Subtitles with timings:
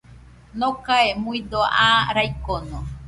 [0.59, 2.77] Nokae muido aa raikono.